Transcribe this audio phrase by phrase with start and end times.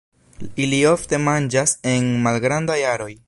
[0.63, 3.13] Ili ofte manĝas en malgrandaj aroj.